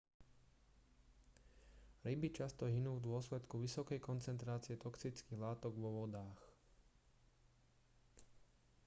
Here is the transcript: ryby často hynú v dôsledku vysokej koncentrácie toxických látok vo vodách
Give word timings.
ryby 2.03 2.27
často 2.37 2.63
hynú 2.73 2.91
v 2.97 3.05
dôsledku 3.09 3.55
vysokej 3.65 3.99
koncentrácie 4.09 4.73
toxických 4.85 5.37
látok 5.45 5.73
vo 5.83 5.89
vodách 6.01 6.41